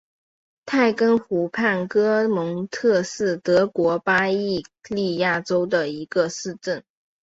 [0.65, 4.63] 泰根湖畔格蒙特是德国巴伐
[4.95, 6.83] 利亚州的一个市镇。